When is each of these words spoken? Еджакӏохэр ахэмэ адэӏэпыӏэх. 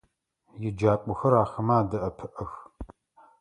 Еджакӏохэр 0.67 1.33
ахэмэ 1.43 1.73
адэӏэпыӏэх. 1.81 2.51